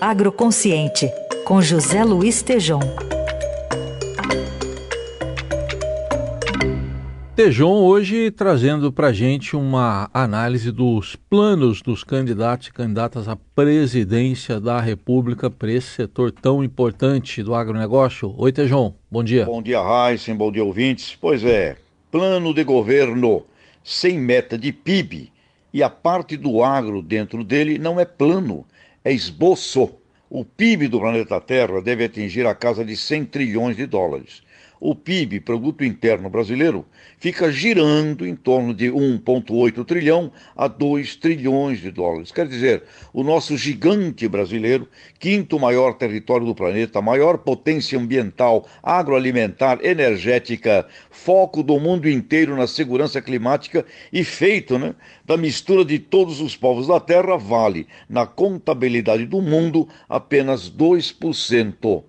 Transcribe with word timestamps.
Agroconsciente, 0.00 1.10
com 1.46 1.62
José 1.62 2.04
Luiz 2.04 2.42
Tejom. 2.42 2.80
Tejon 7.34 7.82
hoje 7.82 8.30
trazendo 8.30 8.92
para 8.92 9.08
a 9.08 9.12
gente 9.12 9.56
uma 9.56 10.10
análise 10.12 10.70
dos 10.70 11.16
planos 11.16 11.80
dos 11.80 12.04
candidatos 12.04 12.68
e 12.68 12.72
candidatas 12.72 13.26
à 13.26 13.36
presidência 13.36 14.60
da 14.60 14.78
República 14.80 15.48
para 15.48 15.72
esse 15.72 15.88
setor 15.88 16.30
tão 16.30 16.62
importante 16.62 17.42
do 17.42 17.54
agronegócio. 17.54 18.34
Oi, 18.36 18.52
Tejon, 18.52 18.94
bom 19.10 19.24
dia. 19.24 19.46
Bom 19.46 19.62
dia, 19.62 19.80
Raíssen, 19.80 20.36
bom 20.36 20.52
dia, 20.52 20.64
ouvintes. 20.64 21.16
Pois 21.18 21.42
é, 21.42 21.76
plano 22.10 22.52
de 22.52 22.64
governo 22.64 23.44
sem 23.82 24.18
meta 24.18 24.58
de 24.58 24.72
PIB 24.72 25.32
e 25.72 25.82
a 25.82 25.88
parte 25.88 26.36
do 26.36 26.62
agro 26.62 27.00
dentro 27.00 27.42
dele 27.42 27.78
não 27.78 27.98
é 27.98 28.04
plano, 28.04 28.66
é 29.06 29.12
esboço. 29.12 29.88
O 30.28 30.44
PIB 30.44 30.88
do 30.88 30.98
planeta 30.98 31.40
Terra 31.40 31.80
deve 31.80 32.04
atingir 32.04 32.44
a 32.44 32.56
casa 32.56 32.84
de 32.84 32.96
100 32.96 33.26
trilhões 33.26 33.76
de 33.76 33.86
dólares 33.86 34.42
o 34.80 34.94
PIB, 34.94 35.40
Produto 35.40 35.84
Interno 35.84 36.28
Brasileiro, 36.28 36.84
fica 37.18 37.50
girando 37.50 38.26
em 38.26 38.36
torno 38.36 38.74
de 38.74 38.90
1,8 38.90 39.84
trilhão 39.84 40.30
a 40.54 40.68
2 40.68 41.16
trilhões 41.16 41.80
de 41.80 41.90
dólares. 41.90 42.30
Quer 42.30 42.46
dizer, 42.46 42.82
o 43.12 43.22
nosso 43.22 43.56
gigante 43.56 44.28
brasileiro, 44.28 44.88
quinto 45.18 45.58
maior 45.58 45.94
território 45.94 46.46
do 46.46 46.54
planeta, 46.54 47.00
maior 47.00 47.38
potência 47.38 47.98
ambiental, 47.98 48.66
agroalimentar, 48.82 49.78
energética, 49.82 50.86
foco 51.10 51.62
do 51.62 51.78
mundo 51.80 52.08
inteiro 52.08 52.56
na 52.56 52.66
segurança 52.66 53.20
climática 53.22 53.84
e 54.12 54.22
feito 54.24 54.78
né, 54.78 54.94
da 55.24 55.36
mistura 55.36 55.84
de 55.84 55.98
todos 55.98 56.40
os 56.40 56.56
povos 56.56 56.86
da 56.86 57.00
Terra, 57.00 57.36
vale, 57.36 57.86
na 58.08 58.26
contabilidade 58.26 59.26
do 59.26 59.40
mundo, 59.40 59.88
apenas 60.08 60.70
2% 60.70 62.04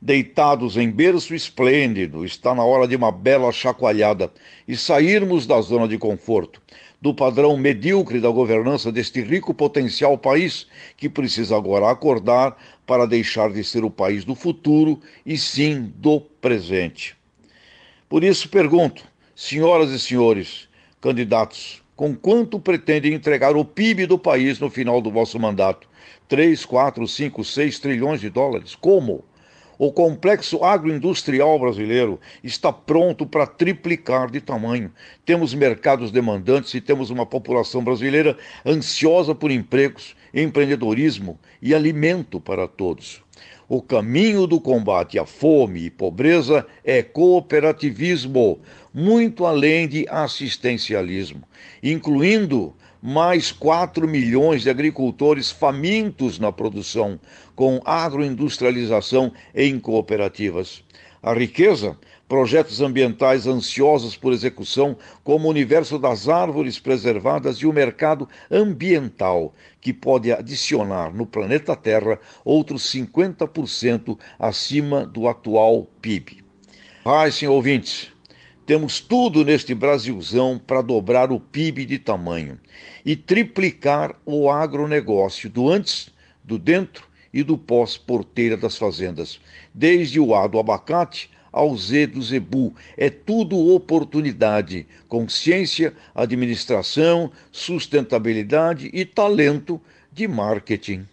deitados 0.00 0.76
em 0.76 0.90
berço 0.90 1.34
esplêndido, 1.34 2.24
está 2.24 2.54
na 2.54 2.64
hora 2.64 2.86
de 2.86 2.94
uma 2.94 3.10
bela 3.10 3.50
chacoalhada 3.50 4.32
e 4.66 4.76
sairmos 4.76 5.46
da 5.46 5.60
zona 5.60 5.88
de 5.88 5.98
conforto, 5.98 6.62
do 7.00 7.12
padrão 7.12 7.56
medíocre 7.56 8.20
da 8.20 8.28
governança 8.28 8.90
deste 8.90 9.20
rico 9.20 9.52
potencial 9.52 10.16
país 10.16 10.66
que 10.96 11.08
precisa 11.08 11.56
agora 11.56 11.90
acordar 11.90 12.56
para 12.86 13.06
deixar 13.06 13.52
de 13.52 13.62
ser 13.62 13.84
o 13.84 13.90
país 13.90 14.24
do 14.24 14.34
futuro 14.34 15.00
e 15.26 15.36
sim 15.36 15.92
do 15.96 16.20
presente. 16.20 17.16
Por 18.08 18.24
isso 18.24 18.48
pergunto, 18.48 19.04
senhoras 19.34 19.90
e 19.90 19.98
senhores 19.98 20.68
candidatos, 21.00 21.82
com 21.94 22.14
quanto 22.14 22.58
pretendem 22.58 23.12
entregar 23.12 23.56
o 23.56 23.64
PIB 23.64 24.06
do 24.06 24.18
país 24.18 24.58
no 24.58 24.70
final 24.70 25.00
do 25.00 25.10
vosso 25.10 25.38
mandato? 25.38 25.88
3, 26.28 26.64
4, 26.64 27.06
5, 27.06 27.44
6 27.44 27.78
trilhões 27.78 28.20
de 28.20 28.30
dólares? 28.30 28.74
Como? 28.74 29.24
O 29.78 29.92
complexo 29.92 30.64
agroindustrial 30.64 31.56
brasileiro 31.56 32.18
está 32.42 32.72
pronto 32.72 33.24
para 33.24 33.46
triplicar 33.46 34.28
de 34.28 34.40
tamanho. 34.40 34.90
Temos 35.24 35.54
mercados 35.54 36.10
demandantes 36.10 36.74
e 36.74 36.80
temos 36.80 37.10
uma 37.10 37.24
população 37.24 37.84
brasileira 37.84 38.36
ansiosa 38.66 39.36
por 39.36 39.52
empregos, 39.52 40.16
empreendedorismo 40.34 41.38
e 41.62 41.76
alimento 41.76 42.40
para 42.40 42.66
todos. 42.66 43.22
O 43.68 43.80
caminho 43.80 44.48
do 44.48 44.60
combate 44.60 45.16
à 45.16 45.24
fome 45.24 45.84
e 45.84 45.90
pobreza 45.90 46.66
é 46.82 47.00
cooperativismo, 47.00 48.58
muito 48.92 49.46
além 49.46 49.86
de 49.86 50.06
assistencialismo, 50.08 51.42
incluindo 51.80 52.74
mais 53.02 53.52
4 53.52 54.06
milhões 54.08 54.62
de 54.62 54.70
agricultores 54.70 55.50
famintos 55.50 56.38
na 56.38 56.50
produção, 56.50 57.18
com 57.54 57.80
agroindustrialização 57.84 59.32
em 59.54 59.78
cooperativas. 59.78 60.82
A 61.22 61.32
riqueza, 61.32 61.96
projetos 62.28 62.80
ambientais 62.80 63.46
ansiosos 63.46 64.16
por 64.16 64.32
execução, 64.32 64.96
como 65.24 65.46
o 65.46 65.50
universo 65.50 65.98
das 65.98 66.28
árvores 66.28 66.78
preservadas 66.78 67.56
e 67.56 67.66
o 67.66 67.72
mercado 67.72 68.28
ambiental, 68.50 69.54
que 69.80 69.92
pode 69.92 70.30
adicionar 70.30 71.12
no 71.12 71.26
planeta 71.26 71.74
Terra 71.74 72.20
outros 72.44 72.82
50% 72.92 74.18
acima 74.38 75.06
do 75.06 75.26
atual 75.26 75.88
PIB. 76.02 76.44
Ai, 77.04 77.32
senhor 77.32 77.54
ouvintes, 77.54 78.12
temos 78.68 79.00
tudo 79.00 79.46
neste 79.46 79.74
Brasilzão 79.74 80.58
para 80.58 80.82
dobrar 80.82 81.32
o 81.32 81.40
PIB 81.40 81.86
de 81.86 81.98
tamanho 81.98 82.60
e 83.02 83.16
triplicar 83.16 84.14
o 84.26 84.50
agronegócio 84.50 85.48
do 85.48 85.70
antes, 85.70 86.10
do 86.44 86.58
dentro 86.58 87.08
e 87.32 87.42
do 87.42 87.56
pós-porteira 87.56 88.58
das 88.58 88.76
fazendas, 88.76 89.40
desde 89.72 90.20
o 90.20 90.34
A 90.34 90.46
do 90.46 90.58
abacate 90.58 91.30
ao 91.50 91.74
Z 91.78 92.08
do 92.08 92.20
zebu. 92.20 92.74
É 92.94 93.08
tudo 93.08 93.74
oportunidade, 93.74 94.86
consciência, 95.08 95.94
administração, 96.14 97.32
sustentabilidade 97.50 98.90
e 98.92 99.06
talento 99.06 99.80
de 100.12 100.28
marketing. 100.28 101.06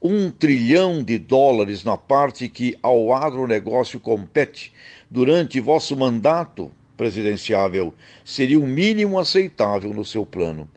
Um 0.00 0.30
trilhão 0.30 1.04
de 1.04 1.18
dólares 1.18 1.84
na 1.84 1.98
parte 1.98 2.48
que 2.48 2.74
ao 2.82 3.12
agronegócio 3.12 4.00
compete 4.00 4.72
durante 5.10 5.60
vosso 5.60 5.94
mandato 5.94 6.72
presidenciável 6.96 7.94
seria 8.24 8.58
o 8.58 8.66
mínimo 8.66 9.18
aceitável 9.18 9.92
no 9.92 10.04
seu 10.04 10.24
plano. 10.24 10.68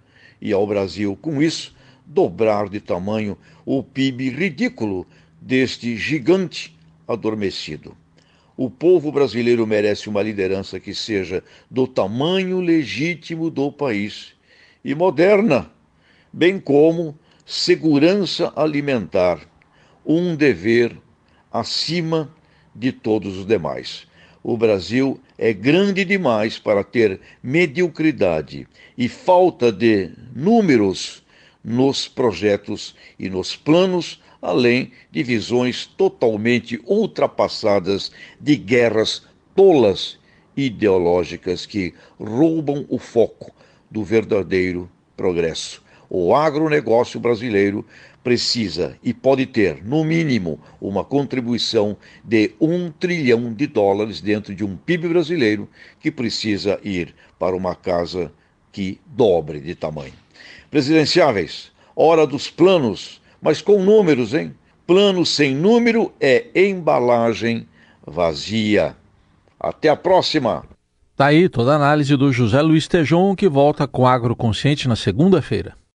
E 0.41 0.51
ao 0.53 0.65
Brasil, 0.67 1.17
com 1.21 1.41
isso, 1.41 1.75
dobrar 2.05 2.69
de 2.69 2.79
tamanho 2.79 3.37
o 3.65 3.83
PIB 3.83 4.29
ridículo 4.29 5.05
deste 5.41 5.95
gigante 5.95 6.77
adormecido. 7.07 7.95
O 8.57 8.69
povo 8.69 9.11
brasileiro 9.11 9.65
merece 9.65 10.09
uma 10.09 10.21
liderança 10.21 10.79
que 10.79 10.93
seja 10.93 11.43
do 11.71 11.87
tamanho 11.87 12.59
legítimo 12.59 13.49
do 13.49 13.71
país 13.71 14.33
e 14.83 14.93
moderna, 14.93 15.71
bem 16.31 16.59
como 16.59 17.17
segurança 17.45 18.51
alimentar, 18.55 19.39
um 20.05 20.35
dever 20.35 20.95
acima 21.51 22.33
de 22.75 22.91
todos 22.91 23.37
os 23.37 23.45
demais 23.45 24.08
o 24.43 24.57
Brasil 24.57 25.19
é 25.37 25.53
grande 25.53 26.05
demais 26.05 26.57
para 26.57 26.83
ter 26.83 27.19
mediocridade 27.41 28.67
e 28.97 29.07
falta 29.07 29.71
de 29.71 30.11
números 30.35 31.23
nos 31.63 32.07
projetos 32.07 32.95
e 33.17 33.29
nos 33.29 33.55
planos, 33.55 34.21
além 34.41 34.91
de 35.11 35.23
visões 35.23 35.85
totalmente 35.85 36.79
ultrapassadas 36.85 38.11
de 38.39 38.55
guerras 38.55 39.23
tolas 39.55 40.17
ideológicas 40.55 41.65
que 41.65 41.93
roubam 42.17 42.85
o 42.89 42.97
foco 42.97 43.53
do 43.91 44.03
verdadeiro 44.03 44.89
progresso. 45.15 45.83
O 46.09 46.33
agronegócio 46.35 47.19
brasileiro 47.19 47.85
precisa 48.23 48.97
e 49.03 49.13
pode 49.13 49.45
ter, 49.45 49.83
no 49.83 50.03
mínimo, 50.03 50.59
uma 50.81 51.03
contribuição 51.03 51.95
de 52.23 52.51
um 52.59 52.91
trilhão 52.91 53.53
de 53.53 53.67
dólares 53.67 54.19
dentro 54.19 54.55
de 54.55 54.63
um 54.63 54.75
PIB 54.75 55.07
brasileiro 55.09 55.69
que 55.99 56.09
precisa 56.09 56.79
ir 56.83 57.13
para 57.37 57.55
uma 57.55 57.75
casa 57.75 58.31
que 58.71 58.99
dobre 59.05 59.59
de 59.59 59.75
tamanho. 59.75 60.13
Presidenciáveis, 60.71 61.71
hora 61.95 62.25
dos 62.25 62.49
planos, 62.49 63.21
mas 63.41 63.61
com 63.61 63.83
números, 63.83 64.33
hein? 64.33 64.53
Plano 64.85 65.25
sem 65.25 65.53
número 65.53 66.11
é 66.19 66.47
embalagem 66.55 67.67
vazia. 68.05 68.95
Até 69.59 69.89
a 69.89 69.95
próxima! 69.95 70.65
Tá 71.15 71.27
aí 71.27 71.49
toda 71.49 71.73
a 71.73 71.75
análise 71.75 72.15
do 72.15 72.31
José 72.31 72.61
Luiz 72.61 72.87
Tejon, 72.87 73.35
que 73.35 73.47
volta 73.47 73.87
com 73.87 74.07
Agroconsciente 74.07 74.87
na 74.87 74.95
segunda-feira. 74.95 75.78